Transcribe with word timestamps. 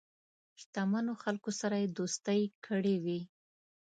شته 0.61 0.81
منو 0.91 1.13
خلکو 1.23 1.51
سره 1.61 1.75
یې 1.81 1.87
دوستی 1.97 2.41
کړې 2.65 2.95
وي. 3.03 3.21